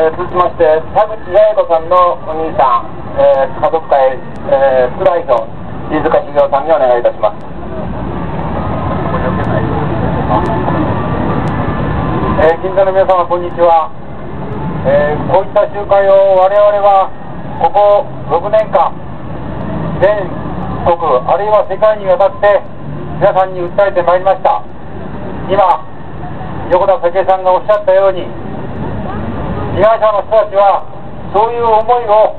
[0.00, 0.64] えー続きまして、
[0.96, 2.88] 田口八重子さんのお兄さん、
[3.20, 4.16] えー家族会、
[4.48, 5.44] えー副代表、
[5.92, 7.36] 飯塚茂雄さんにお願いいたします。
[12.40, 13.92] えー近所の皆様、こんにちは。
[14.88, 17.12] えーこういった集会を我々は、
[17.60, 18.08] ここ
[18.40, 18.96] 6年間、
[20.00, 20.16] 全
[20.88, 20.96] 国、
[21.28, 22.64] あるいは世界にわたって、
[23.20, 24.64] 皆さんに訴えてまいりました。
[25.52, 25.84] 今、
[26.72, 28.24] 横田武さんがおっしゃったように、
[29.80, 30.84] 被害者の人たちは、
[31.32, 32.36] そういう思いを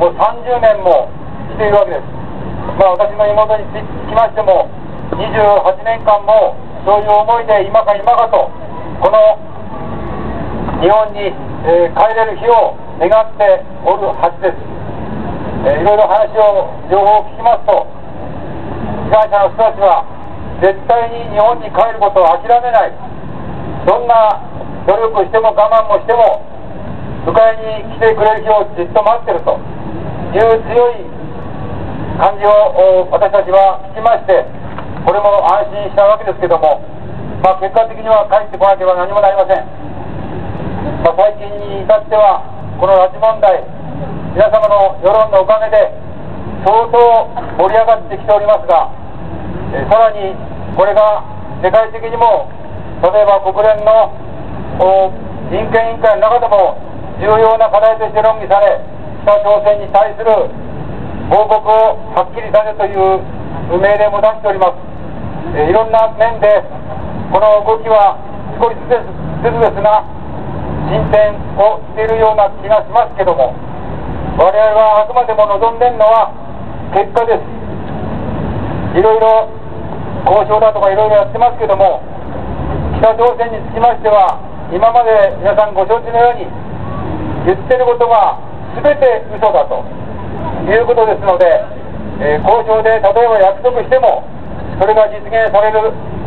[0.00, 1.12] もう30年も
[1.52, 2.08] しているわけです。
[2.80, 4.72] まあ、私の妹につきましても、
[5.12, 6.56] 28年間も
[6.88, 8.48] そういう思いで今か今かと、
[9.04, 9.36] この
[10.80, 11.28] 日本に、
[11.68, 14.56] えー帰れる日を願っておるはずです。
[15.68, 17.84] えーいろいろ話を、情報を聞きますと、
[19.12, 20.08] 被害者の人たちは、
[20.64, 22.96] 絶対に日本に帰ることを諦めない。
[23.84, 24.40] どんな
[24.88, 26.47] 努力しても我慢もしても、
[27.26, 29.58] 迎えに来てくれる日をじっと待ってると
[30.34, 31.08] いう強い
[32.18, 34.42] 感じを私たちは聞きまして、
[35.06, 36.82] これも安心したわけですけども、
[37.42, 39.62] まあ、結果的には帰ってこなければ何もなりません。
[41.06, 42.42] まあ、最近に至っては、
[42.82, 43.62] この拉致問題、
[44.34, 45.94] 皆様の世論のおかげで、
[46.66, 46.98] 相当
[47.54, 48.90] 盛り上がってきておりますが、
[49.78, 50.34] えさらに
[50.74, 51.22] これが
[51.62, 52.50] 世界的にも、
[53.02, 54.10] 例えば国連の
[55.54, 56.87] 人権委員会の中でも
[57.18, 58.78] 重要な課題として論議され、
[59.26, 60.30] 北朝鮮に対する
[61.28, 63.20] 報告をはっきりさせという
[63.74, 64.88] 命令も出しております。
[65.58, 66.62] えいろんな面で、
[67.32, 68.16] この動きは
[68.56, 70.06] 少しずつずつですが、
[70.88, 73.52] 進展をしているような気がしますけども、
[74.38, 76.30] 我々はあくまでも望んでいるのは
[76.94, 77.42] 結果です。
[78.96, 79.50] いろいろ
[80.24, 82.00] 交渉だとかいろいろやってますけども、
[83.02, 84.40] 北朝鮮につきましては、
[84.72, 86.46] 今まで皆さんご承知のように、
[87.48, 88.36] 言ってることが
[88.76, 89.80] 全て嘘だと
[90.68, 91.48] いうことですので、
[92.20, 94.20] えー交渉で例えば約束しても、
[94.76, 95.80] それが実現される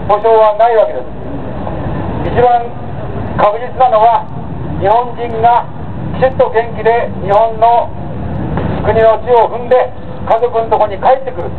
[0.09, 1.05] 保証はないわけです。
[2.25, 2.65] 一番
[3.37, 4.25] 確実なのは、
[4.81, 5.69] 日本人が
[6.17, 7.93] きちっと元気で日本の
[8.81, 9.93] 国の地を踏んで
[10.25, 11.53] 家族のところに帰ってくる。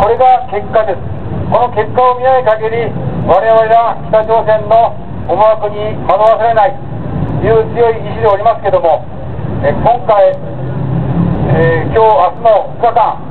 [0.00, 1.04] これが結果です。
[1.52, 2.88] この結果を見ない限り、
[3.28, 4.96] 我々は北朝鮮の
[5.28, 6.72] 思惑に惑わされない
[7.46, 9.06] いう強い意志でおりますけども、
[9.62, 10.34] え今回、
[11.54, 13.22] えー今日、明日の2日間、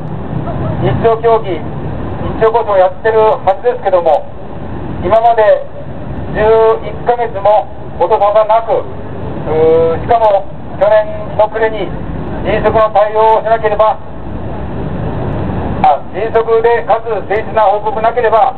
[0.80, 1.60] 日朝協議、日
[2.40, 4.24] 朝交渉をやってるはずですけども、
[5.04, 5.44] 今まで
[6.32, 7.68] 11ヶ月も
[8.00, 8.88] 音沙汰なく、
[10.00, 10.48] しかも
[10.80, 11.92] 去年の暮れに
[12.48, 14.00] 迅速の対応をしなければ、
[15.84, 18.56] あ迅速でかつ誠実な報告なければ、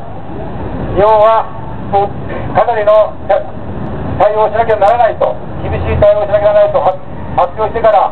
[0.94, 1.50] 日本は
[2.53, 3.09] かなりの
[4.18, 8.10] 対応しなきゃならないと、厳しい対応しなきゃならないと発表してから、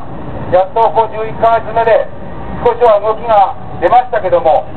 [0.54, 2.06] やっとこう11ヶ月目で、
[2.62, 4.70] 少しは動きが出ましたけども、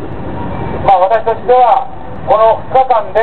[0.88, 1.84] まあ、私としては、
[2.24, 3.20] この2日間で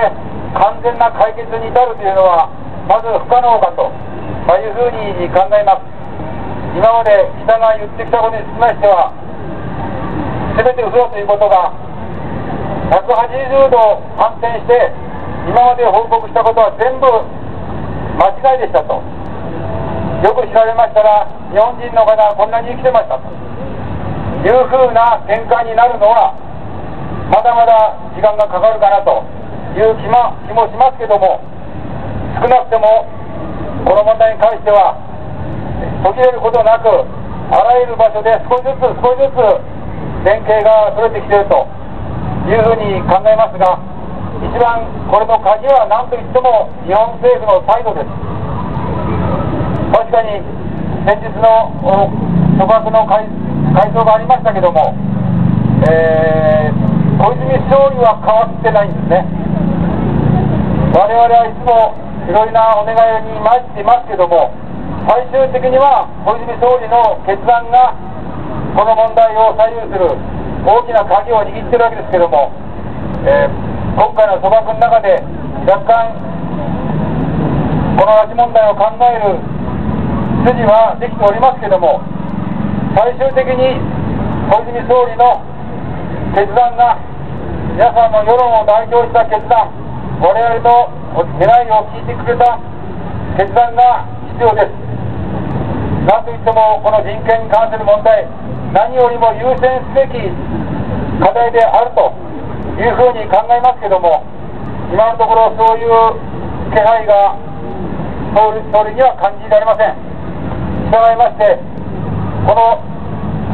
[0.54, 2.50] 完全な解決に至るというのは、
[2.86, 3.90] まず不可能かと、
[4.46, 5.86] まあ、いうふうに考えます。
[6.78, 7.10] 今まで
[7.42, 9.10] 北が言ってきたことにつきましては、
[10.54, 11.74] すべて嘘ということが、
[12.94, 14.94] 180度反転して、
[15.50, 17.06] 今まで報告したことは全部
[18.16, 19.02] 間違いでしたと。
[20.24, 26.34] よく調べましたら、日本人の方はこんなに生きてましたというふうな見解になるのは、
[27.30, 29.24] まだまだ時間がかかるかなと
[29.76, 31.44] いう気も気もしますけども、
[32.40, 33.06] 少なくとも
[33.86, 34.96] この問題に関しては、
[36.04, 36.88] 途切れることなく、
[37.52, 39.38] あらゆる場所で少しずつ少しずつ
[40.26, 41.68] 連携が取れてきていると
[42.50, 43.78] いうふうに考えますが、
[44.44, 48.10] 一番これの鍵は何といっても日本政府の態度です。
[49.92, 50.42] 確かに
[51.06, 53.28] 先日のお組閣の改
[53.76, 54.96] 改装がありましたけども、
[55.88, 56.86] えー
[57.16, 59.24] 小泉総理は変わってないんですね。
[60.92, 61.96] 我々はいつも
[62.28, 64.52] いろいろなお願いに参っていますけども、
[65.08, 67.96] 最終的には小泉総理の決断が
[68.76, 70.12] この問題を左右する
[70.68, 72.52] 大きな鍵を握ってるわけですけども、
[73.24, 73.65] えー
[73.96, 75.24] 今回の組閣の中で
[75.64, 76.12] 若干
[77.96, 79.40] この拉致問題を考える
[80.44, 82.04] 筋はできておりますけども、
[82.92, 83.80] 最終的に
[84.52, 85.40] 小泉総理の
[86.36, 87.00] 決断が
[87.72, 89.72] 皆さんの世論を代表した決断、
[90.20, 90.92] 我々の
[91.40, 92.60] 願いを聞いてくれた
[93.40, 94.04] 決断が
[94.36, 94.76] 必要です。
[96.04, 98.28] なんといってもこの人権に関する問題、
[98.76, 100.20] 何よりも優先すべき
[101.24, 102.12] 課題であると
[102.78, 104.24] いうふうに考えますけども、
[104.92, 105.90] 今のところそういう
[106.72, 107.36] 気配が
[108.36, 109.96] 総理総理には感じられません。
[110.92, 111.58] 従いまして、
[112.46, 112.84] この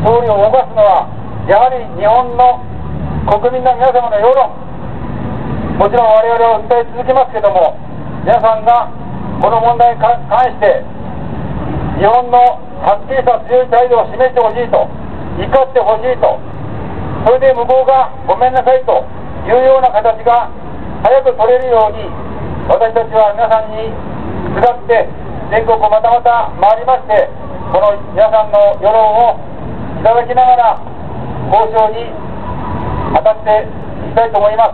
[0.03, 1.07] 総理を動かすのは、
[1.47, 2.59] やはり日本の
[3.29, 4.49] 国民の皆様の世論、
[5.77, 7.77] もちろん我々は訴え続けますけども、
[8.25, 8.89] 皆さんが
[9.41, 10.83] この問題に関して、
[11.97, 12.37] 日本の
[12.81, 14.89] はっきりした強い態度を示してほしいと、
[15.37, 16.50] 怒ってほしいと、
[17.25, 19.05] それで向こうがごめんなさいと
[19.45, 20.49] いうような形が
[21.03, 22.09] 早く取れるように、
[22.67, 23.93] 私たちは皆さんに
[24.53, 25.07] すがって、
[25.49, 27.29] 全国をまたまた回りまして、
[27.73, 29.39] この皆さんの世論を
[30.01, 30.81] いただきながら、
[31.51, 32.09] 交渉に
[33.15, 33.67] 当たって
[34.07, 34.73] いきたいと思いま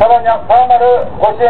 [0.00, 1.48] さらにさらなるご支援